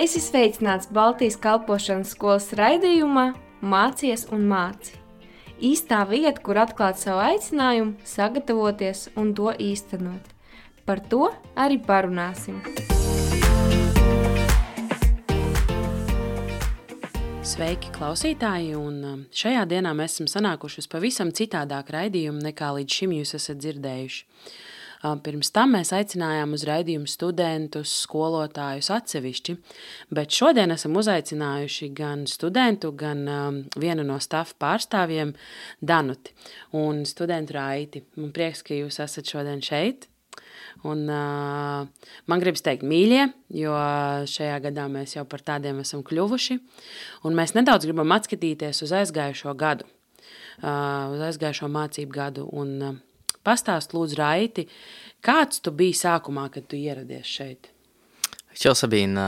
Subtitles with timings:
[0.00, 4.94] Es esmu sveicināts Baltijas kalpošanas skolas raidījumā Mācies un māci.
[5.60, 10.30] Īstā vieta, kur atklāt savu aicinājumu, sagatavoties un to īstenot.
[10.88, 12.62] Par to arī parunāsim.
[17.44, 18.72] Sveiki, klausītāji!
[18.80, 23.36] Un um, šajā dienā mēs esam sanākuši uz pavisam citādāku raidījumu nekā līdz šim jūs
[23.36, 24.24] esat dzirdējuši.
[25.00, 29.54] Pirms tam mēs aicinājām uz raidījumu studentus, skolotājus atsevišķi,
[30.12, 33.24] bet šodien esam uzaicinājuši gan studentu, gan
[33.80, 35.32] vienu no stafa pārstāvjiem,
[35.80, 36.34] Danuti
[36.76, 38.04] un studentu Raiti.
[38.20, 40.10] Man prieks, ka jūs esat šodien šeit.
[40.86, 43.24] Un, uh, man gribas teikt, mīļie,
[43.56, 43.74] jo
[44.30, 46.56] šajā gadā mēs jau par tādiem esam kļuvuši.
[47.36, 49.88] Mēs nedaudz gribam atskatīties uz aizgājušo gadu,
[50.62, 52.46] uh, uz aizgājušo mācību gadu.
[52.52, 52.98] Un, uh,
[53.46, 54.66] Pastāst, lūdzu, Raiti,
[55.24, 57.70] kāds tu biji sākumā, kad tu ieradies šeit?
[58.52, 59.24] Čau, Sabīna.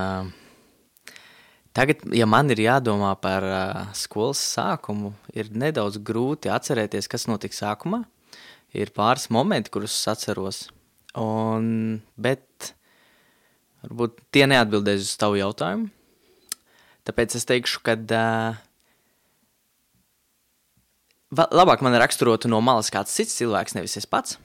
[1.72, 3.46] Tagad, ja man ir jādomā par
[3.96, 8.02] skolas sākumu, ir nedaudz grūti atcerēties, kas notika sākumā.
[8.76, 10.60] Ir pāris momenti, kurus es atceros,
[11.16, 12.72] un, bet
[13.84, 15.88] varbūt tie neatbildēs uz tavu jautājumu.
[17.08, 18.60] Tāpēc es teikšu, ka uh,
[21.32, 24.38] labāk man raksturotu no malas kāds cits cilvēks, nevis es pats.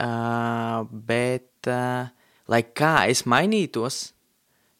[0.00, 2.08] Uh, bet, uh,
[2.48, 4.12] lai kā es mainītos,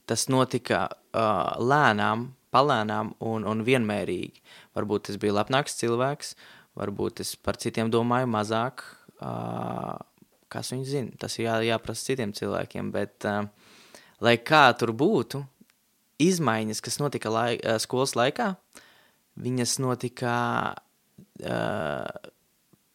[0.09, 4.43] tas notika uh, lēnām, palēnām un, un vienmērīgi.
[4.77, 6.35] Varbūt es biju lepnāks cilvēks,
[6.79, 8.85] varbūt es par citiem domāju mazāk.
[9.21, 9.99] Uh,
[10.51, 11.17] kas viņi zina?
[11.21, 12.93] Tas ir jā, jāprasa citiem cilvēkiem.
[12.95, 13.45] Bet, uh,
[14.25, 15.45] lai kā tur būtu,
[16.21, 18.55] izmaiņas, kas notika lai, uh, skolas laikā,
[19.41, 20.33] viņas notika
[21.45, 22.31] uh,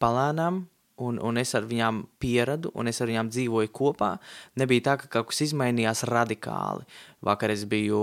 [0.01, 0.63] palēnām,
[1.05, 4.15] un, un es ar viņām pieradu, un es ar viņām dzīvoju kopā.
[4.59, 6.87] Nebija tā, ka kaut kas izmainījās radikāli.
[7.25, 8.01] Vakar es biju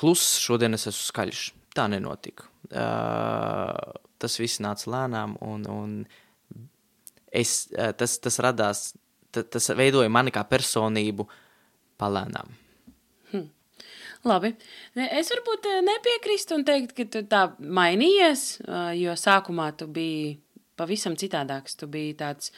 [0.00, 1.44] kluss, šodien es esmu skaļš.
[1.76, 2.48] Tā nenotika.
[2.70, 5.92] Uh, tas viss nāca lēnām, un, un
[7.30, 8.88] es, uh, tas, tas radās,
[9.30, 11.28] tas, tas veidoja mani kā personību
[12.00, 12.59] palēnām.
[14.28, 14.52] Labi.
[15.00, 20.34] Es varbūt eh, nepiekrīstu un teikt, ka tu tā mainījies, eh, jo sākumā tu biji
[20.80, 21.76] pavisam citādāks.
[21.80, 22.52] Tu biji tāds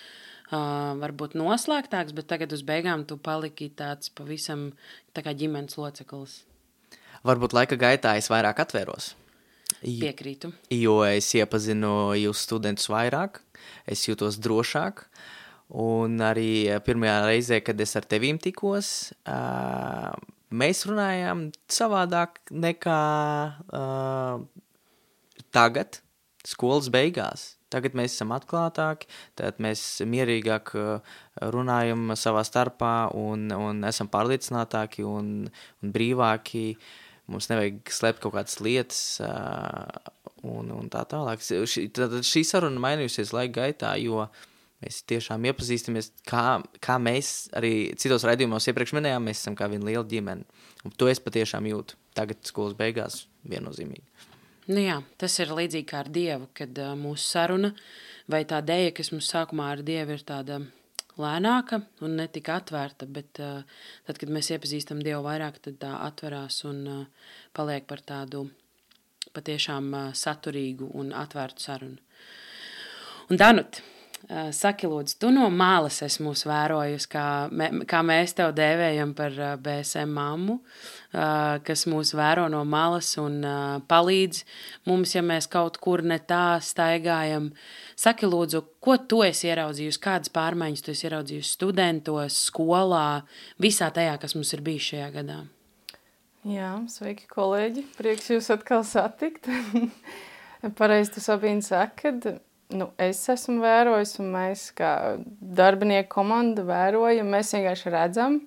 [0.52, 4.70] uh, varbūt noslēgtāks, bet tagad uz beigām tu paliki tāds pavisam
[5.16, 6.42] tā kā ģimenes loceklis.
[7.26, 9.12] Varbūt laika gaitā es vairāk atvēros.
[9.82, 10.52] Piekrītu.
[10.74, 13.40] Jo es iepazinu jūs studentus vairāk,
[13.90, 15.06] es jūtos drošāk.
[15.82, 20.12] Un arī pirmajā reizē, kad es ar tevīm tikos, uh,
[20.52, 23.00] mēs runājām savādāk nekā
[23.72, 24.44] uh,
[25.54, 26.00] tagad,
[26.46, 27.52] skolas beigās.
[27.72, 29.08] Tagad mēs esam atklātāki,
[29.38, 30.74] tad mēs mierīgāk
[31.54, 35.46] runājam savā starpā un, un esam pārliecinātāki un,
[35.80, 36.74] un brīvāki.
[37.32, 40.12] Mums nevajag slēpt kaut kādas lietas uh,
[40.44, 41.40] un, un tā tālāk.
[41.96, 44.42] Tad šī saruna mainījusies laika gaitā, jo uh,
[44.82, 49.86] Mēs tiešām iepazīstamies, kā, kā mēs arī citos raidījumos iepriekš minējām, mēs esam kā viena
[49.88, 50.62] liela ģimene.
[50.82, 51.98] Un to es patiešām jūtu.
[52.18, 54.04] Tagad skolas beigās viennozīmīgi.
[54.72, 57.72] Nu jā, tas ir līdzīgi kā ar Dievu, kad uh, mūsu saruna
[58.30, 60.60] vai tā dēja, kas mums sākumā ar Dievu ir tāda
[61.18, 63.62] lēnāka un ne tik atvērta, bet uh,
[64.06, 68.46] tad, kad mēs iepazīstam Dievu vairāk, tad tā atverās un uh, paliek par tādu
[69.34, 71.98] patiešām uh, saturīgu un atvērtu sarunu.
[73.32, 73.80] Un Danut,
[74.28, 79.34] saki, lūdzu, tu no malas esi mūs vērojusi, kā, me, kā mēs tev dēvējam par
[79.34, 83.40] eh, BSM mammu, eh, kas mūs vēro no malas un
[83.88, 84.44] palīdz
[84.88, 87.50] mums, ja mēs kaut kur ne tā staigājam.
[87.98, 93.24] Saki, lūdzu, ko tu esi ieraudzījusi, kādas pārmaiņas tu esi ieraudzījusi studentos, skolā,
[93.62, 95.42] visā tajā, kas mums ir bijis šajā gadā?
[96.48, 97.84] Jā, sveiki, kolēģi!
[97.98, 99.50] Prieks jūs atkal satikt!
[100.78, 102.26] Pareizi tu, Sabīna, saka, kad
[102.76, 104.92] nu, es esmu vērojis, un mēs, kā
[105.40, 108.40] darbinieku komanda, vērojam, mēs vienkārši redzam,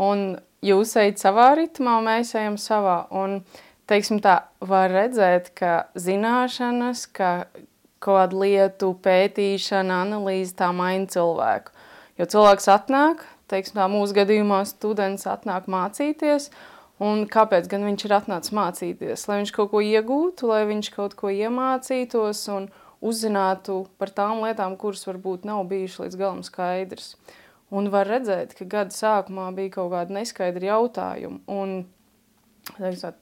[0.00, 0.28] un
[0.64, 3.00] jūs ejat savā ritmā, mēs ejam savā.
[3.14, 3.40] Un,
[3.88, 7.32] teiksim tā, var redzēt, ka zināšanas, ka
[8.04, 11.74] kādu lietu pētīšana, analīze, tā maina cilvēku.
[12.18, 16.50] Jo cilvēks atnāk, teiksim tā, mūsu gadījumā students atnāk mācīties,
[17.02, 19.26] un kāpēc gan viņš ir atnācis mācīties?
[19.30, 22.68] Lai viņš kaut ko iegūtu, lai viņš kaut ko iemācītos, un,
[23.04, 27.12] uzzinātu par tām lietām, kuras varbūt nav bijušas līdz galam skaidrs.
[27.74, 31.82] Un var redzēt, ka gada sākumā bija kaut kāda neskaidra jautājuma un
[32.78, 33.16] teiksim,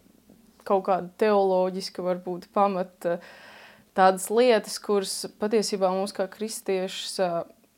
[0.67, 3.19] kaut kāda teoloģiska varbūt pamata
[3.97, 7.21] tādas lietas, kuras patiesībā mums kā kristiešus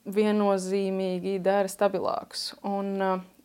[0.08, 2.52] viennozīmīgi dara stabilākus.
[2.66, 2.96] Un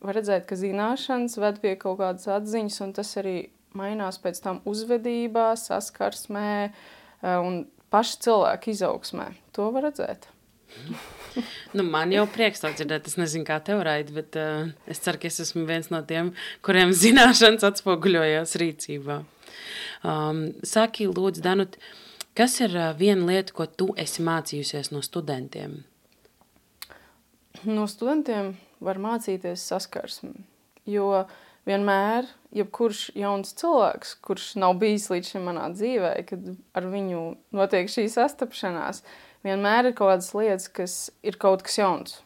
[0.04, 3.38] var redzēt, ka zināšanas ved pie kaut kādas atziņas, un tas arī
[3.76, 6.72] mainās pēc tam uzvedībā, saskarsmē
[7.24, 7.64] un
[7.94, 9.30] paša cilvēka izaugsmē.
[9.54, 10.26] To var redzēt.
[11.78, 13.08] nu, man jau prieks to dzirdēt.
[13.10, 16.34] Es nezinu, kā tev raid, bet uh, es ceru, ka es esmu viens no tiem,
[16.66, 19.22] kuriem zināšanas atspoguļojās rīcībā.
[20.04, 21.78] Um, saki, lūdzu, Danut,
[22.38, 25.84] kas ir uh, viena lieta, ko tu esi mācījusies no studentiem?
[27.64, 30.34] No studentiem var mācīties saskarsmi,
[30.90, 31.24] jo
[31.70, 37.24] vienmēr, jebkurš jauns cilvēks, kurš nav bijis līdz šim manā dzīvē, kad ar viņu
[37.56, 39.02] notiek šī sastapšanās,
[39.46, 42.22] vienmēr ir kaut kādas lietas, kas ir kaut kas jauns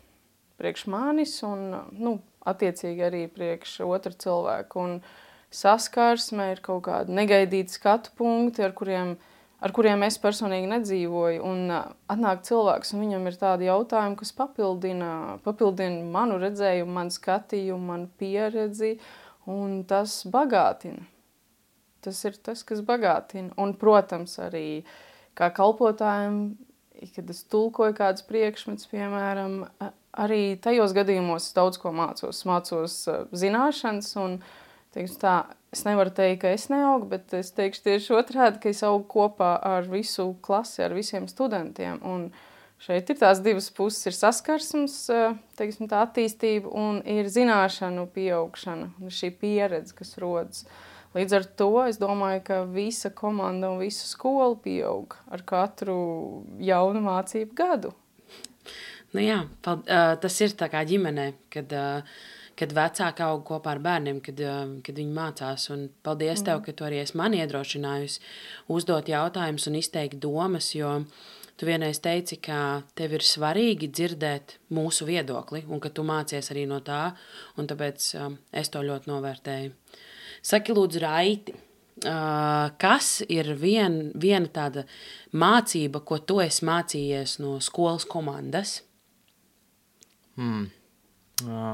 [0.58, 2.18] priekš manis un, nu,
[2.48, 4.84] attiecīgi arī priekš otra cilvēka.
[4.84, 5.00] Un
[5.54, 9.16] saskarsme ir kaut kāda negaidīta skatu punkti, ar kuriem,
[9.64, 11.44] ar kuriem es personīgi nedzīvoju.
[11.46, 15.12] Un atnāk cilvēks, un viņam ir tādi jautājumi, kas papildina,
[15.46, 18.98] papildina manu redzējumu, manu skatījumu, manu pieredzi,
[19.48, 21.06] un tas bagātina.
[22.04, 23.52] Tas ir tas, kas bagātina.
[23.60, 24.84] Un, protams, arī
[25.38, 26.42] kā kalpotājiem,
[27.16, 29.60] kad es tulkoju kādus priekšmetus, piemēram,
[30.18, 32.44] arī tajos gadījumos daudz ko mācos.
[32.50, 33.00] Mācos
[33.36, 34.38] zināšanas un
[35.22, 35.36] tā,
[35.74, 39.58] es nevaru teikt, ka es neaugu, bet es teikšu tieši otrādi, ka es augu kopā
[39.62, 42.00] ar visu klasi, ar visiem studentiem.
[42.02, 42.30] Un
[42.84, 45.00] šeit ir tās divas puses, ir saskarsmes,
[45.60, 50.66] teiksim, tā attīstība un ir zināšanu pieaugšana, šī pieredze, kas rodas.
[51.18, 55.98] Līdz ar to es domāju, ka visa komanda un visa skola pieaug ar katru
[56.62, 57.94] jaunu mācību gadu.
[59.16, 62.18] Nu jā, tas ir tā kā ģimenē, kad uh,
[62.58, 64.42] kad vecāki aug kopā ar bērniem, kad,
[64.86, 65.68] kad viņi mācās.
[65.74, 66.46] Un paldies mm.
[66.50, 68.22] tev, ka tu arī esi man iedrošinājusi
[68.74, 70.96] uzdot jautājumus un izteikt domas, jo
[71.58, 76.68] tu vienreiz teici, ka tev ir svarīgi dzirdēt mūsu viedokli un ka tu mācies arī
[76.70, 77.10] no tā,
[77.58, 79.74] un tāpēc um, es to ļoti novērtēju.
[80.46, 81.58] Saki, lūdzu, raiti.
[81.98, 84.84] Uh, kas ir vien, viena tāda
[85.34, 88.84] mācība, ko tu esi mācījies no skolas komandas?
[90.38, 90.68] Hmm.
[91.42, 91.74] Uh,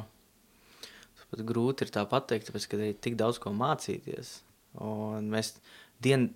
[1.33, 4.37] pat grūti ir tā pateikt, tāpēc, ka ir tik daudz ko mācīties.
[4.83, 5.55] Un mēs
[6.03, 6.29] dien,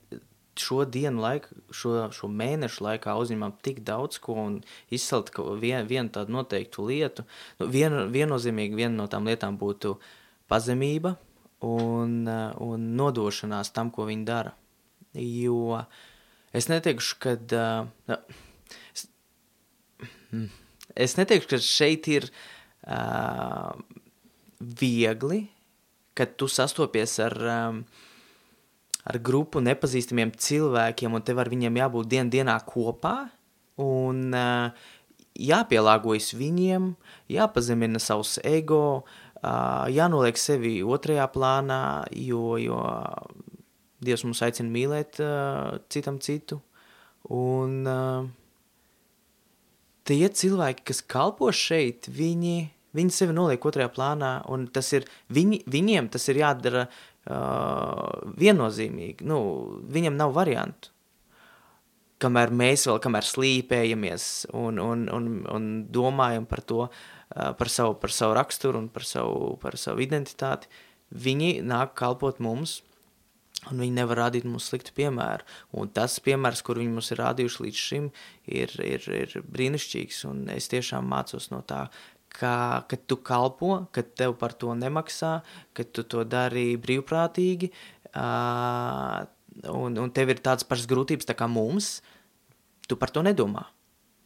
[0.61, 4.59] šo dienu laiku, šo, šo mēnešu laikā uzņemam tik daudz ko un
[4.93, 5.31] izcelt
[5.61, 7.25] vien, vienu tādu noteiktu lietu.
[7.59, 9.95] Nu, vien, viennozīmīgi viena no tām lietām būtu
[10.51, 11.15] pazemība
[11.65, 14.55] un, un nodošanās tam, ko viņi dara.
[15.17, 15.83] Jo
[16.53, 17.37] es neteikšu, ka...
[18.09, 18.17] Uh,
[18.93, 19.07] es,
[20.95, 22.31] es neteikšu, ka šeit ir...
[22.87, 23.73] Uh,
[24.59, 25.47] viegli,
[26.17, 27.81] kad tu sastopies ar, um,
[29.07, 33.15] ar grupu nepazīstamiem cilvēkiem, un tev ar viņiem jābūt dien dienā kopā,
[33.81, 34.87] un uh,
[35.37, 36.91] jāpielāgojas viņiem,
[37.31, 41.81] jāpazemina savs ego, uh, jānoliek sevi otrajā plānā,
[42.11, 42.81] jo, jo
[43.97, 46.59] Dievs mums aicina mīlēt uh, citam citu,
[47.33, 48.27] un uh,
[50.05, 52.59] tie cilvēki, kas kalpo šeit, viņi
[52.97, 56.85] Viņi sevi noliek otrajā plānā, un tas ir, viņi, viņiem tas ir jādara
[57.29, 59.27] uh, viennozīmīgi.
[59.27, 59.39] Nu,
[59.93, 60.93] viņam nav variantu.
[62.17, 67.97] Kamēr mēs vēl kamēr slīpējamies un, un, un, un domājam par to, uh, par, savu,
[68.01, 70.71] par savu raksturu un par savu, par savu identitāti,
[71.13, 72.81] viņi nāk kalpot mums,
[73.71, 75.45] un viņi nevar rādīt mums sliktu piemēru.
[75.77, 78.09] Un tas piemērs, kur viņi mums ir rādījuši līdz šim,
[78.45, 81.87] ir, ir, ir brīnišķīgs, un es tiešām mācos no tā,
[82.37, 85.39] ka, ka tu kalpo, ka tev par to nemaksā,
[85.73, 87.71] ka tu to dari brīvprātīgi,
[88.13, 89.25] uh,
[89.73, 91.97] un, un tev ir tādas pašas grūtības tā kā mums,
[92.87, 93.67] tu par to nedomā.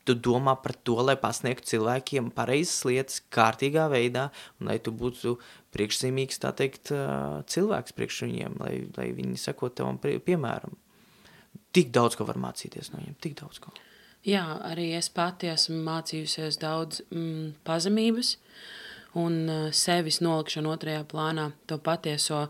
[0.02, 5.36] Tu domā par to, lai pasniegtu cilvēkiem pareizas lietas, kārtīgā veidā, un lai tu būtu
[5.76, 6.90] priekšzīmīgs, tā teikt,
[7.54, 10.74] cilvēks priekš viņiem, lai, lai viņi sekot tevam piemēram.
[11.72, 13.76] Tik daudz ko var mācīties no viņiem, tik daudz ko.
[14.22, 18.36] Jā, arī es pati esmu mācījusies daudz mm, pazemības
[19.18, 22.44] un uh, sevis nolikšanu otrajā plānā, to patieso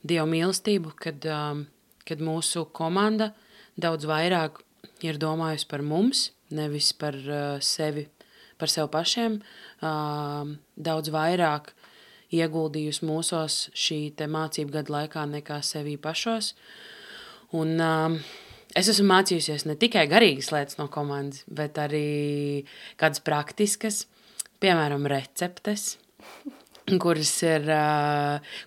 [0.00, 1.66] dievu mīlestību, kad, um,
[2.08, 3.34] kad mūsu komanda
[3.76, 4.62] daudz vairāk
[5.04, 8.06] ir domājusi par mums, nevis par uh, sevi,
[8.56, 9.38] par sevi pašiem,
[9.84, 10.48] uh,
[10.80, 11.74] daudz vairāk
[12.32, 16.54] ieguldījusi mūsos šī mācību gadu laikā nekā sevī pašos.
[17.52, 18.16] Un, uh,
[18.76, 22.64] es esmu mācījusies ne tikai garīgas lietas no komandas, bet arī
[23.00, 24.04] kādas praktiskas,
[24.62, 25.96] piemēram, receptes.
[26.96, 27.66] kuras ir,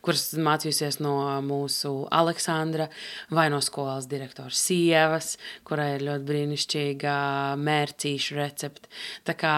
[0.05, 1.15] kuras mācījusies no
[1.45, 2.87] mūsu Aleksandra
[3.33, 5.33] vai no skolas direktora sievas,
[5.67, 7.15] kurai ir ļoti brīnišķīga
[7.61, 8.91] mērcīšu recepte.
[9.27, 9.55] Tā kā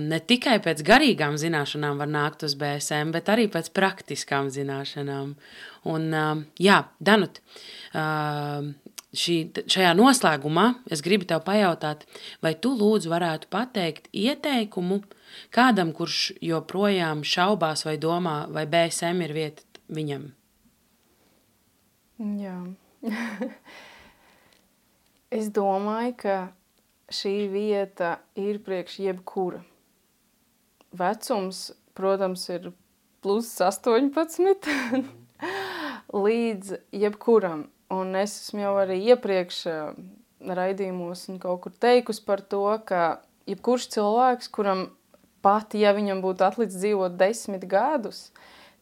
[0.00, 5.34] ne tikai pēc garīgām zināšanām var nākt uz BSM, bet arī pēc praktiskām zināšanām.
[5.94, 6.10] Un,
[6.60, 7.40] jā, Danut,
[9.18, 9.36] šī,
[9.70, 12.04] šajā noslēgumā es gribu tev pajautāt,
[12.44, 15.00] vai tu lūdzu varētu pateikt ieteikumu
[15.54, 20.28] kādam, kurš joprojām šaubās vai domā, vai BSM ir vieta viņam?
[22.38, 22.58] Jā.
[25.38, 26.38] es domāju, ka
[27.12, 29.64] šī vieta ir priekš jebkura.
[30.94, 32.70] Vecums, protams, ir
[33.24, 35.02] plus 18
[36.24, 37.66] līdz jebkuram.
[37.94, 39.94] Un es esmu jau arī iepriekš uh,
[40.58, 44.88] raidījumos un kaut kur teikusi par to, ka jebkurš cilvēks, kuram
[45.44, 48.28] pat, ja viņam būtu atlicis dzīvot desmit gadus,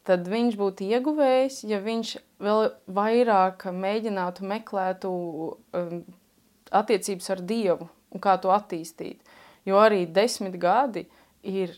[0.07, 6.03] tad viņš būtu ieguvējis, ja viņš vēl vairāk mēģinātu meklēt um,
[6.71, 9.23] attiecības ar Dievu un kā to attīstīt.
[9.67, 11.07] Jo arī desmit gadi
[11.47, 11.77] ir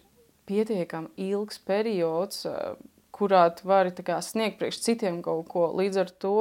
[0.49, 2.77] pietiekami ilgs periods, uh,
[3.15, 5.69] kurā tu vari kā, sniegt priekš citiem kaut ko.
[5.77, 6.39] Līdz ar to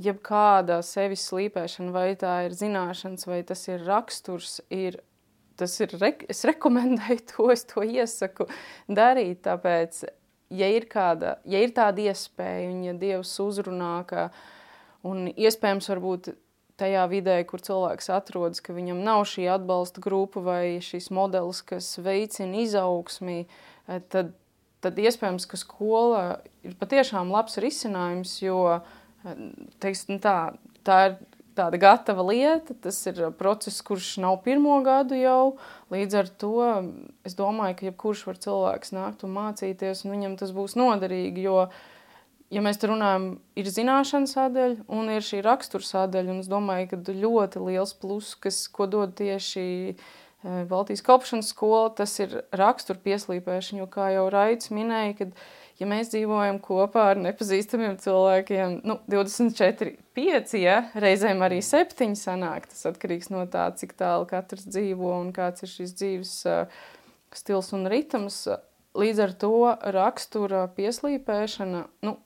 [0.00, 5.00] jebkāda sevis slīpēšana, vai tā ir zināšanas, vai tas ir raksturs, ir,
[5.60, 8.48] tas ir, re, es rekomendēju to, es to iesaku
[8.88, 10.04] darīt, tāpēc,
[10.56, 14.30] ja ir kāda, ja ir tāda iespēja, un ja Dievs uzrunā, ka,
[15.06, 16.32] un iespējams varbūt
[16.80, 21.92] tajā vidē, kur cilvēks atrodas, ka viņam nav šī atbalsta grupa vai šis modelis, kas
[22.00, 24.32] veicina izaugsmī, eh, tad,
[24.80, 26.22] tad iespējams, ka skola
[26.64, 28.96] ir patiešām labs risinājums, jo uh,
[29.82, 30.36] teiksim, tā,
[30.86, 31.18] tā ir
[31.60, 35.56] tāda gatava lieta, tas ir process, kurš nav pirmo gadu jau.
[35.92, 36.54] Līdz ar to
[37.26, 41.44] es domāju, ka jebkurš var cilvēks nākt un mācīties, un viņam tas būs noderīgi.
[41.48, 41.66] Jo,
[42.54, 47.18] ja mēs runājam, ir zināšana sadaļa un ir šī rakstura sadaļa, un es domāju, ka
[47.20, 53.82] ļoti liels plus, kas, ko dod tieši eh, Baltijas kopšanas skola, tas ir rakstura pieslīpēšana,
[53.82, 55.40] jo, kā jau Raits minēja, kad
[55.80, 62.68] ja mēs dzīvojam kopā ar nepazīstamiem cilvēkiem, nu, 24, 5, ja, reizēm arī 7 sanāk,
[62.70, 66.82] tas atkarīgs no tā, cik tālu katrs dzīvo un kāds ir šis dzīves uh,
[67.34, 68.44] stils un ritms.
[69.00, 69.54] Līdz ar to
[69.96, 72.16] rakstura pieslīpēšana, nu,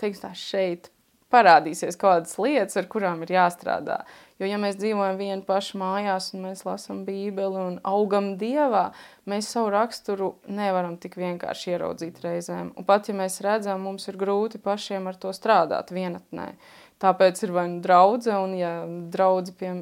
[0.00, 0.90] teiks tā šeit,
[1.32, 4.02] parādīsies kādas lietas, ar kurām ir jāstrādā.
[4.40, 8.86] Jo, ja mēs dzīvojam vieni paši mājās un mēs lasām Bībeli un augam Dievā,
[9.28, 12.70] mēs savu raksturu nevaram tik vienkārši ieraudzīt reizēm.
[12.72, 16.54] Un pat, ja mēs redzam, mums ir grūti pašiem ar to strādāt vienatnē.
[17.04, 18.72] Tāpēc ir vai nu draudze, un ja
[19.12, 19.74] draudze, pie,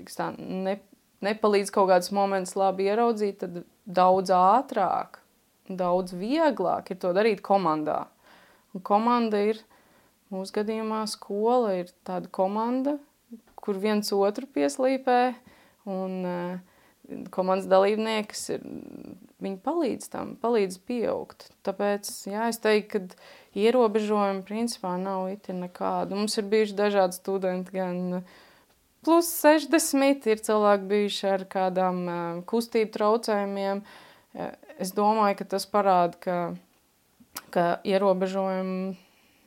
[0.00, 0.78] tiks tā, ne,
[1.20, 5.20] nepalīdz kaut kāds moments labi ieraudzīt, tad daudz ātrāk,
[5.68, 8.06] daudz vieglāk ir to darīt komandā.
[8.72, 9.60] Un komanda ir,
[10.32, 12.96] mūsu gadījumā skola ir tāda komanda,
[13.64, 15.20] kur viens otru pieslīpē,
[15.90, 18.64] un uh, komandas dalībnieks ir,
[19.42, 21.48] viņi palīdz tam, palīdz pieaugt.
[21.66, 26.18] Tāpēc, jā, es teiktu, ka ierobežojumi principā nav itin nekādu.
[26.18, 28.22] Mums ir bijuši dažādi studenti, gan
[29.06, 32.18] plus 60 ir cilvēki bijuši ar kādām uh,
[32.50, 33.84] kustību traucējumiem.
[34.80, 36.36] Es domāju, ka tas parāda, ka,
[37.50, 38.92] ka ierobežojumi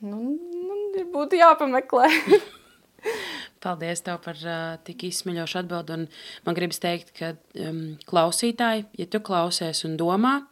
[0.04, 2.10] nu, nu, būtu jāpameklē.
[3.64, 5.96] Paldies tev par uh, tik izsmeļošu atbildi.
[5.96, 6.06] Un
[6.44, 7.32] man gribas teikt, ka
[7.64, 10.42] um, klausītāji, ja tu klausies un domā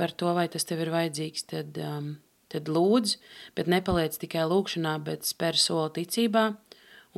[0.00, 2.14] par to, vai tas tev ir vajadzīgs, tad, um,
[2.52, 3.18] tad lūdz,
[3.58, 6.46] bet nepaliec tikai lūkšanā, bet spēr soli ticībā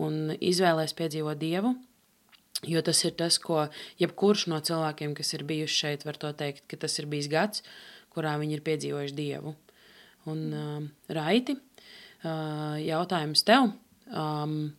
[0.03, 1.77] un izvēlēs piedzīvot Dievu.
[2.67, 3.67] Jo tas ir tas, ko
[4.01, 7.63] jebkurš no cilvēkiem, kas ir bijuši šeit, var teikt, ka tas ir bijis gads,
[8.17, 9.53] kurā viņi ir piedzīvojuši Dievu.
[10.33, 10.81] Un uh,
[11.13, 13.71] raiti, uh, jautājums tev.
[14.11, 14.75] Um,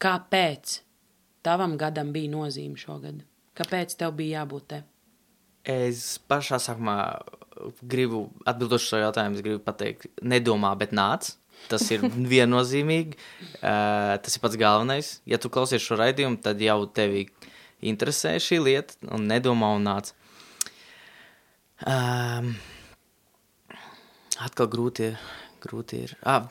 [0.00, 0.78] Kāpēc
[1.44, 3.20] tavam gadam bija nozīme šogad?
[3.58, 4.80] Kāpēc tev bija jābūt te?
[5.68, 6.96] Es pašā sākumā
[7.84, 11.34] gribu atbildot šo jautājumu, gribu pateikt, nedomā, bet nāc.
[11.68, 13.18] Tas ir viennozīmīgi.
[13.60, 15.12] Uh, tas ir pats galvenais.
[15.28, 17.26] Ja tu klausies šo raidījumu, tad jau tevi
[17.84, 20.14] interesē šī lieta, un nedomā un nāc.
[21.88, 22.54] Um,
[24.40, 25.12] atkal grūti,
[25.64, 26.16] grūti ir.
[26.28, 26.48] Ah,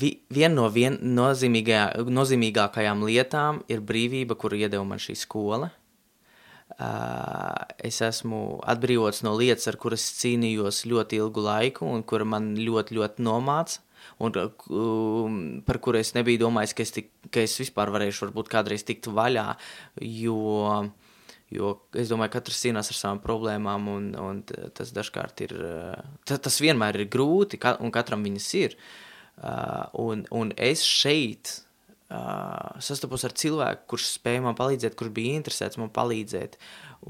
[0.00, 5.68] vi, viena no vien, nozīmīgākajām lietām ir brīvība, kuru iedeva man šī skola.
[6.72, 12.54] Uh, es esmu atbrīvots no lietas, ar kuras cīnījos ļoti ilgu laiku, un kura man
[12.56, 13.80] ļoti, ļoti nomāca.
[14.22, 18.48] Un, um, par kuru es nebiju domājis, ka es, tik, ka es vispār varēšu varbūt
[18.50, 19.48] kādreiz tikt vaļā,
[20.00, 20.90] jo,
[21.52, 25.52] Jo es domāju, ka katrs cīnās ar savām problēmām, un, un tas dažkārt ir.
[26.28, 28.76] Tas, vienmēr ir grūti, un katram viņas ir.
[29.40, 31.50] Un, un es šeit
[32.12, 36.58] uh, sastapos ar cilvēku, kurš spēja man palīdzēt, kurš bija interesēts man palīdzēt.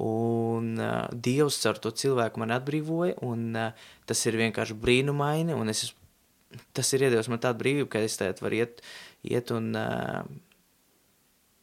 [0.00, 5.56] Un uh, Dievs ar to cilvēku man atbrīvoja, un uh, tas ir vienkārši brīnumaini.
[5.72, 5.90] Es,
[6.76, 8.80] tas ir iedevis man tādu brīvību, ka es tagad varu iet,
[9.26, 10.22] iet un uh,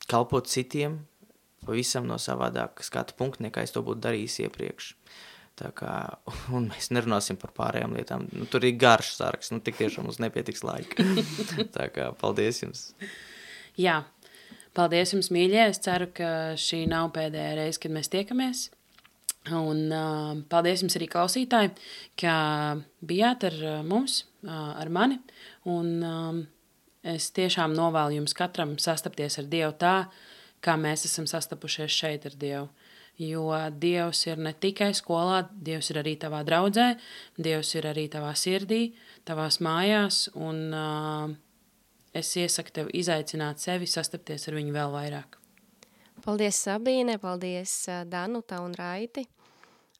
[0.09, 1.01] kalpot citiem
[1.65, 4.93] pavisam no savādāka skatu punkta, nekā es to būtu darījis iepriekš.
[4.93, 5.28] Tā
[5.75, 5.95] kā,
[6.55, 8.27] un mēs nerunāsim par pārējām lietām.
[8.35, 11.05] Nu, tur ir garš saraksts, nu tik tiešām mums nepietiks laika.
[11.75, 12.89] Tā kā paldies jums!
[13.79, 14.01] Jā,
[14.75, 15.63] paldies jums, mīļie.
[15.69, 18.67] Es ceru, ka šī nav pēdējā reize, kad mēs tiekamies.
[19.55, 21.71] Un uh, paldies jums arī klausītāji,
[22.19, 22.33] ka
[23.07, 23.55] bijāt ar
[23.87, 25.19] mums, uh, ar mani.
[25.69, 26.41] Un um,
[27.07, 29.95] es tiešām novēlu jums katram sastapties ar Dievu tā,
[30.63, 32.67] kā mēs esam sastapušies šeit ar Dievu.
[33.19, 36.93] Jo Dievs ir ne tikai skolā, Dievs ir arī tavā draudzē,
[37.35, 38.93] Dievs ir arī tavā sirdī,
[39.27, 40.29] tavās mājās.
[40.39, 41.33] Un, uh,
[42.15, 45.35] es iesaku tev izaicināt sevi, sastapties ar viņu vēl vairāk.
[46.23, 47.73] Paldies, Sabīne, paldies,
[48.07, 49.25] Danuta un Raiti.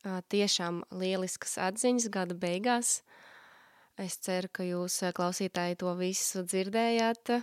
[0.04, 3.02] Tiešām lieliskas atziņas gada beigās.
[4.00, 7.34] Es ceru, ka jūs, klausītāji, to visu dzirdējāt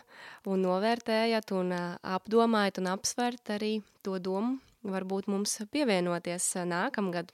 [0.49, 4.57] un novērtējat un apdomājat un apsvert arī to domu,
[4.87, 7.33] varbūt mums pievienoties nākamgad.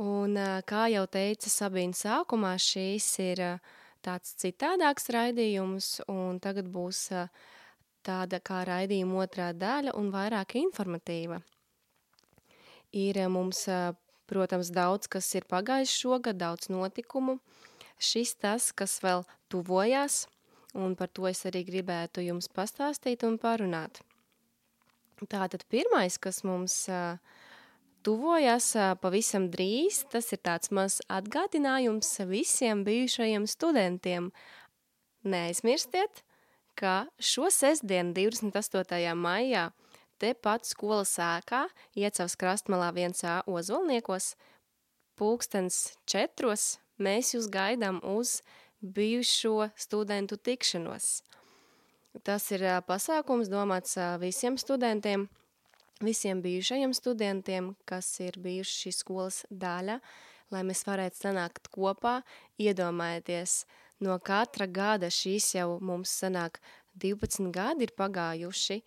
[0.00, 7.08] Un, kā jau teica Sabīna sākumā, šīs ir uh, tāds citādāks raidījums, un tagad būs
[8.06, 11.40] tāda kā raidījuma otrā daļa un vairāk informatīva.
[12.96, 13.66] Ir mums,
[14.30, 17.38] protams, daudz, kas ir pagājis šogad, daudz notikumu.
[18.00, 20.24] Šis tas, kas vēl tuvojās,
[20.74, 24.00] un par to es arī gribētu jums pastāstīt un parunāt.
[25.28, 27.18] Tātad pirmais, kas mums uh,
[28.06, 28.72] tuvojas
[29.02, 30.04] pavisam drīz.
[30.12, 34.30] Tas ir tāds mazs atgādinājums visiem bijušajiem studentiem.
[35.20, 36.22] Neaizmirstiet,
[36.78, 39.12] ka šo sestdienu, 28.
[39.20, 39.68] maijā,
[40.20, 44.34] tepat skolas ēkā, iecavs krastmalā 1A Ozolniekos,
[45.20, 48.40] pulkstens četros, mēs jūs gaidām uz
[48.80, 51.20] bijušo studentu tikšanos.
[52.26, 55.28] Tas ir pasākums domāts visiem studentiem–
[56.00, 59.98] visiem bijušajiem studentiem, kas ir bijuši šīs skolas daļa,
[60.50, 62.20] lai mēs varētu sanākt kopā,
[62.60, 63.64] iedomājieties,
[64.00, 66.60] no katra gada šīs jau mums sanāk
[67.00, 68.80] 12 gadi ir pagājuši,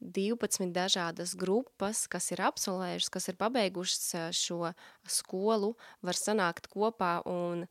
[0.00, 4.74] 12 dažādas grupas, kas ir absolvējušas, kas ir pabeigušas šo
[5.08, 5.72] skolu,
[6.04, 7.64] var sanākt kopā un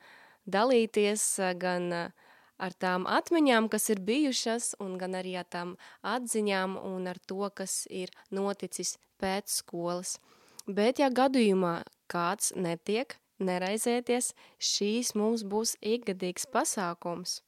[0.50, 1.28] dalīties
[1.62, 2.25] gan uh,
[2.58, 7.50] ar tām atmiņām, kas ir bijušas, un gan arī ar tām atziņām un ar to,
[7.56, 10.18] kas ir noticis pēc skolas.
[10.66, 17.42] Bet, ja gadījumā kāds netiek, neraizēties, šīs mums būs ikgadīgs pasākums.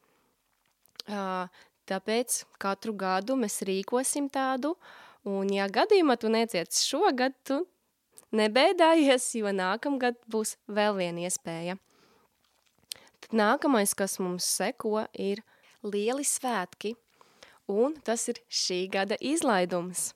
[1.88, 4.76] Tāpēc katru gadu mēs rīkosim tādu,
[5.24, 7.64] un ja gadījumā tu neciec šogad, tu
[8.36, 11.78] nebēdājies, jo nākamgad būs vēl viena iespēja.
[13.24, 15.42] Tad nākamais, kas mums seko, ir
[15.84, 16.94] lieli svētki,
[17.72, 20.12] un tas ir šī gada izlaidums.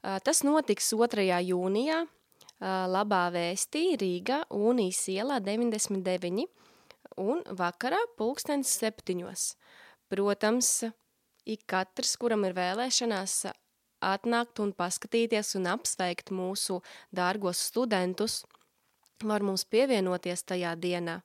[0.00, 1.26] Tas notiks 2.
[1.50, 2.04] jūnijā
[2.60, 6.46] Labā vēstī Rīgā Unijas ielā 99
[7.20, 9.54] un vakarā pulkstens septiņos.
[10.12, 10.84] Protams,
[11.48, 13.36] ik katrs, kuram ir vēlēšanās
[14.04, 16.80] atnākt un paskatīties un apsveikt mūsu
[17.16, 18.42] dārgos studentus,
[19.24, 21.20] var mums pievienoties tajā dienā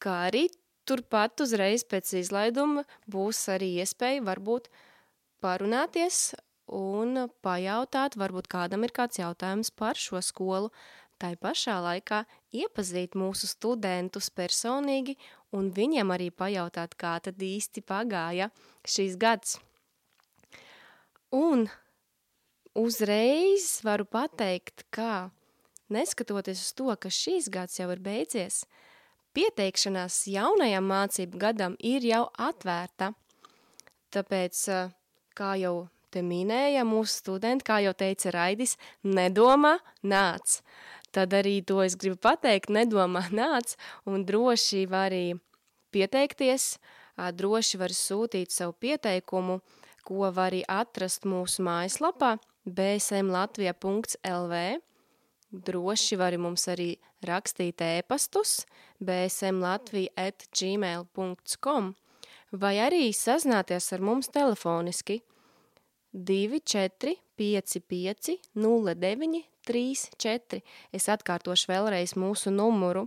[0.00, 0.48] kā arī
[0.88, 4.70] turpat uzreiz pēc izlaiduma būs arī iespēja varbūt
[5.44, 6.32] parunāties
[6.74, 10.70] un pajautāt, varbūt kādam ir kāds jautājums par šo skolu,
[11.20, 12.22] tai pašā laikā
[12.56, 15.16] iepazīt mūsu studentus personīgi
[15.56, 18.48] un viņiem arī pajautāt, kā tad īsti pagāja
[18.88, 19.58] šīs gads.
[21.34, 21.68] Un
[22.78, 25.28] uzreiz varu pateikt, ka
[25.92, 28.64] neskatoties uz to, ka šīs gads jau ir beidzies–
[29.36, 33.12] pieteikšanās jaunajam mācību gadam ir jau atvērta.
[34.10, 34.62] Tāpēc,
[35.38, 40.60] kā jau te minēja mūsu studenti, kā jau teica Raidis, nedomā, nāc.
[41.14, 45.38] Tad arī to es gribu pateikt, nedomā, nāc, un droši var arī
[45.94, 46.78] pieteikties,
[47.16, 49.60] droši var sūtīt savu pieteikumu,
[50.06, 54.54] ko var arī atrast mūsu mājaslapā bsmlatvija.lv
[55.50, 58.66] droši vari mums arī rakstīt ēpastus
[59.02, 61.94] bsmlatvija.gmail.com
[62.52, 65.22] vai arī sazināties ar mums telefoniski
[66.12, 70.62] 24 55 09 34.
[70.92, 73.06] Es atkārtošu vēlreiz mūsu numuru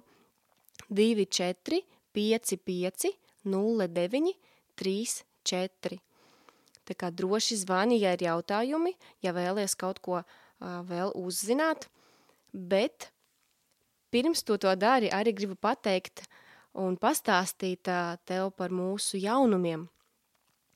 [0.89, 1.82] 24
[2.13, 3.12] 55
[3.43, 4.34] 09
[4.79, 5.99] 34.
[6.84, 8.91] Tā kā droši zvani, ja ir jautājumi,
[9.23, 10.25] ja vēlies kaut ko uh,
[10.88, 11.88] vēl uzzināt,
[12.53, 13.09] bet
[14.13, 16.25] pirms tu to dari, arī gribu pateikt
[16.77, 19.87] un pastāstīt uh, tev par mūsu jaunumiem.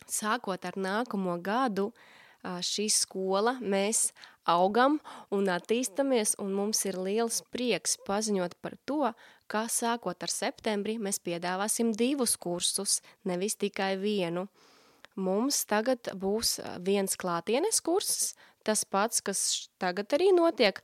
[0.07, 4.11] Sākot ar nākamo gadu, uh, šī skola mēs
[4.47, 4.99] augam
[5.33, 9.11] un attīstamies, un mums ir liels prieks paziņot par to,
[9.47, 14.47] ka sākot ar septembri mēs piedāvāsim divus kursus, nevis tikai vienu.
[14.47, 14.73] Uh,
[15.17, 19.41] mums tagad būs viens klātienes kurss, tas pats, kas
[19.81, 20.81] tagad arī notiek.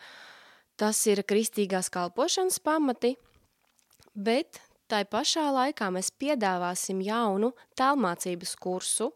[0.79, 3.13] Tas ir kristīgās kalpošanas pamati,
[4.13, 4.57] bet
[4.89, 9.11] tai pašā laikā mēs piedāvāsim jaunu tālmācības kursu,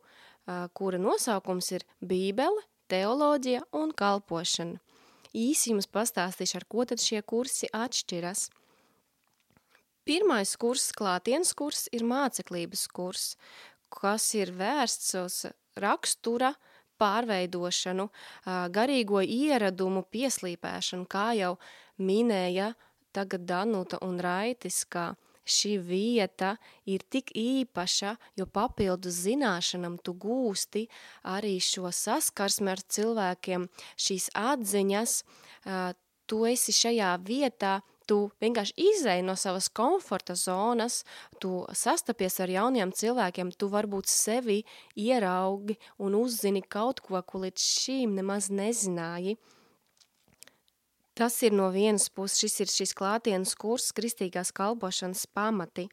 [0.77, 4.77] kura nosaukums ir Bībele, teoloģija un kalpošana.
[5.37, 8.47] Īsi jums pastāstīšu, ar ko tad šie kursi atšķiras.
[10.07, 13.25] Pirmais kurs, klātienes kurs, ir māceklības kurs,
[13.91, 15.41] kas ir vērsts uz
[15.77, 16.53] rakstura
[16.99, 18.09] pārveidošanu,
[18.73, 21.55] garīgo ieradumu pieslīpēšanu, kā jau
[21.97, 22.73] minēja
[23.15, 25.13] tagad Danuta un Raitis, ka
[25.47, 26.55] šī vieta
[26.85, 30.85] ir tik īpaša, jo papildus zināšanam tu gūsti
[31.35, 35.21] arī šo saskarsmi ar cilvēkiem, šīs atziņas,
[36.27, 41.01] tu esi šajā vietā tu vienkārši izēji no savas komforta zonas,
[41.41, 44.61] tu sastapies ar jauniem cilvēkiem, tu varbūt sevi
[44.95, 49.37] ieraugi un uzzini kaut ko, ko līdz šīm nemaz nezināji.
[51.17, 55.87] Tas ir no vienas puses, šis ir šis klātienes kurs kristīgās kalpošanas pamati,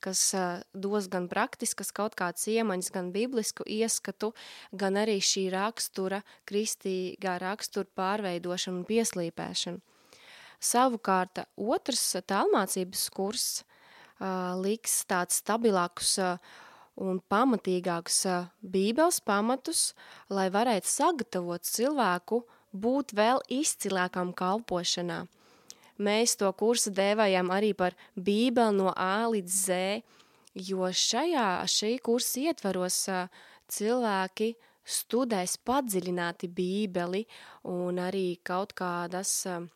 [0.00, 4.30] kas uh, dos gan praktiskas kaut kāds iemaņas, gan biblisku ieskatu,
[4.70, 9.82] gan arī šī rakstura, kristīgā rakstura pārveidošanu un pieslīpēšanu.
[10.60, 13.46] Savukārt otrs tālmācības kurs
[14.60, 16.18] liks tāds stabilākus
[17.00, 18.18] un pamatīgākus
[18.60, 19.94] bībeles pamatus,
[20.28, 22.42] lai varētu sagatavot cilvēku
[22.76, 25.24] būt vēl izcilākam kalpošanā.
[26.00, 29.80] Mēs to kursu dēvējam arī par bībeli no A līdz Z,
[30.68, 33.02] jo šajā, šī kursa ietvaros
[33.72, 37.26] cilvēki studēs padziļināti bībeli
[37.68, 39.68] un arī kaut kādas uh,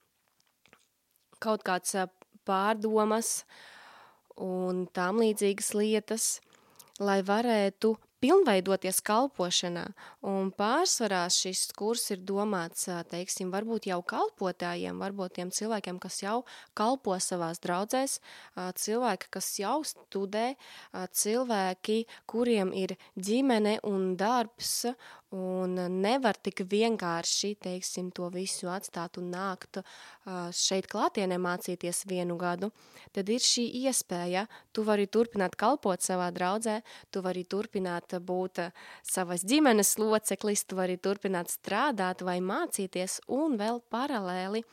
[1.44, 1.96] kaut kāds
[2.48, 3.44] pārdomas
[4.40, 6.28] un tam līdzīgas lietas,
[6.98, 9.88] lai varētu pilnveidoties kalpošanā,
[10.24, 16.38] un pārsvarā šis kurs ir domāts, teiksim, varbūt jau kalpotājiem, varbūt tiem cilvēkiem, kas jau
[16.76, 18.18] kalpo savās draudzēs,
[18.56, 20.54] cilvēki, kas jau studē,
[21.12, 21.98] cilvēki,
[22.30, 24.86] kuriem ir ģimene un darbs,
[25.34, 29.80] un nevar tik vienkārši, teiksim, to visu atstāt un nākt
[30.54, 32.70] šeit klātienē mācīties vienu gadu,
[33.14, 38.62] tad ir šī iespēja, tu vari turpināt kalpot savā draudzē, tu vari turpināt būt
[39.02, 44.64] savas ģimenes loceklis, tu vari turpināt strādāt vai mācīties un vēl paralēli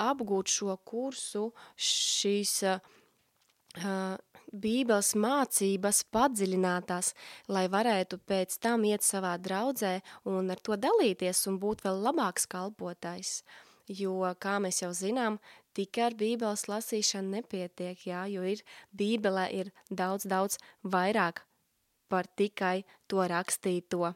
[0.00, 2.78] apgūt šo kursu, šīs uh,
[4.50, 7.14] bībeles mācības padziļinātās,
[7.48, 12.48] lai varētu pēc tam iet savā draudzē un ar to dalīties un būt vēl labāks
[12.50, 13.42] kalpotais.
[13.90, 15.40] Jo, kā mēs jau zinām,
[15.74, 18.62] tikai ar bībeles lasīšanu nepietiek, jā, jo ir
[18.94, 21.42] bībelē ir daudz, daudz vairāk
[22.10, 24.14] par tikai to rakstīto.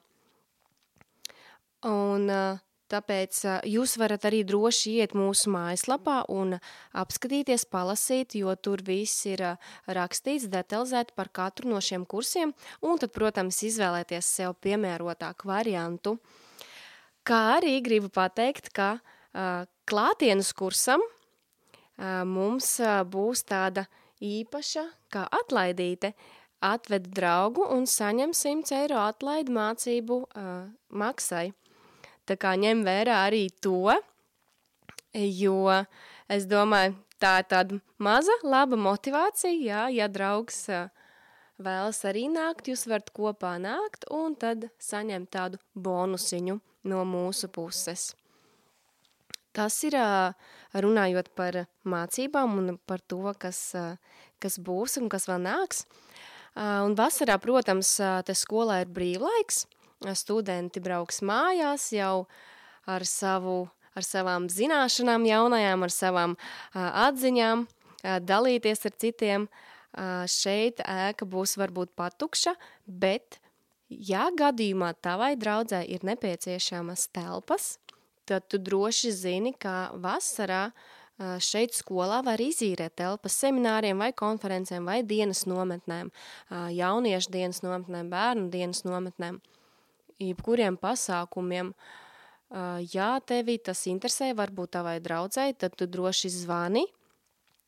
[1.85, 6.59] Un uh, Tāpēc jūs varat arī droši iet mūsu mājaslapā un
[7.01, 9.41] apskatīties, palasīt, jo tur viss ir
[9.89, 12.53] rakstīts detalizēti par katru no šiem kursiem,
[12.85, 16.19] un tad, protams, izvēlēties sev piemērotāku variantu.
[17.25, 23.89] Kā arī gribu pateikt, ka uh, klātienes kursam uh, mums uh, būs tāda
[24.21, 26.13] īpaša kā atlaidīte,
[26.61, 30.57] atved draugu un saņem 100 eiro atlaidi mācību uh,
[30.93, 31.49] maksai.
[32.25, 33.93] Tā kā ņem vērā arī to,
[35.13, 35.57] jo
[36.33, 40.65] es domāju, tā ir tāda maza, laba motivācija, jā, ja draugs
[41.63, 46.59] vēlas arī nākt, jūs varat kopā nākt un tad saņemt tādu bonusiņu
[46.91, 48.13] no mūsu puses.
[49.55, 49.95] Tas ir
[50.75, 53.61] runājot par mācībām un par to, kas,
[54.43, 55.85] kas būs un kas vēl nāks.
[56.59, 59.65] Un vasarā, protams, te skolā ir brīvlaiks,
[60.15, 62.27] studenti brauks mājās jau
[62.87, 66.37] ar, savu, ar savām zināšanām jaunajām, ar savām
[66.75, 67.67] atziņām,
[68.25, 69.47] dalīties ar citiem.
[70.27, 73.39] Šeit ēka būs varbūt patukša, bet
[73.89, 77.77] ja gadījumā tavai draudzē ir nepieciešamas telpas,
[78.27, 80.73] tad tu droši zini, ka vasarā
[81.39, 86.11] šeit skolā var izīrēt telpas semināriem vai konferencēm vai dienas nometnēm,
[86.75, 89.39] jauniešu dienas nometnēm, bērnu dienas nometnēm,
[90.23, 91.73] jebkuriem pasākumiem.
[92.95, 96.85] Ja tevi tas interesē, varbūt tavai draudzēji, tad tu droši zvani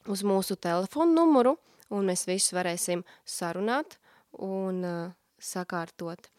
[0.07, 1.57] uz mūsu telefonu numuru,
[1.91, 3.99] un mēs visus varēsim sarunāt
[4.39, 4.85] un
[5.43, 6.31] sakārtot.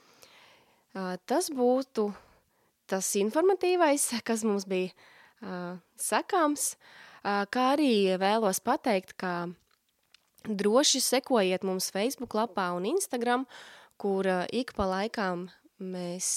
[1.28, 2.08] Tas būtu
[2.88, 4.94] tas informatīvais, kas mums bija
[6.00, 6.78] sakāms,
[7.24, 9.50] kā arī vēlos pateikt, ka
[10.48, 13.44] droši sekojiet mums Facebook lapā un Instagram,
[14.00, 16.30] kur ik pa laikām mēs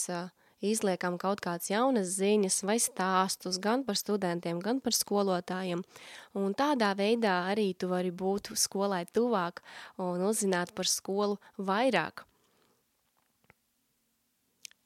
[0.61, 5.85] izliekam kaut kādas jaunas ziņas vai stāstus gan par studentiem, gan par skolotājiem.
[6.37, 9.62] Un tādā veidā arī tu vari būt skolai tuvāk
[9.98, 12.26] un uzzināt par skolu vairāk.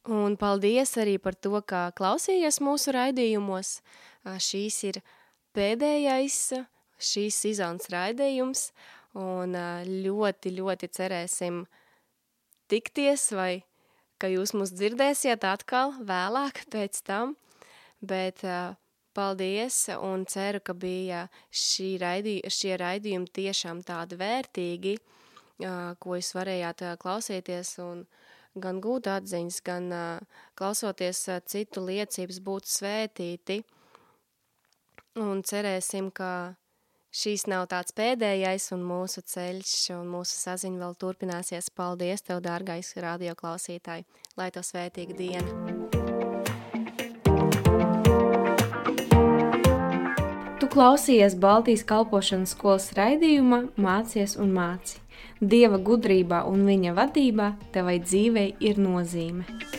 [0.04, 3.78] Un paldies arī par to, ka klausījies mūsu raidījumos.
[4.24, 5.00] Šīs ir
[5.56, 6.52] pēdējais
[7.00, 8.68] šīs sezonas raidījums,
[9.18, 9.54] un
[9.88, 11.64] ļoti, ļoti cerēsim
[12.70, 13.64] tikties, vai
[14.24, 17.34] ka jūs mūs dzirdēsiet atkal vēlāk pēc tam.
[18.00, 18.40] Bet
[19.16, 24.94] paldies un ceru, ka bija šī raidī, šie raidījumi tiešām tādi vērtīgi,
[26.00, 28.06] ko jūs varējāt klausīties un
[28.56, 33.60] gan gūt atziņas, gan uh, klausoties uh, citu liecības, būt svētīti.
[35.18, 36.54] Un cerēsim, ka
[37.14, 41.70] šīs nav tāds pēdējais un mūsu ceļš un mūsu saziņa vēl turpināsies.
[41.74, 44.06] Paldies tev, dārgais radio klausītāji,
[44.38, 45.50] lai to svētīga diena!
[50.58, 54.98] Tu klausījies Baltijas kalpošanas skolas raidījumā Mācies un māci.
[55.38, 59.73] Dieva gudrībā un viņa vadībā tevai dzīvei ir nozīme.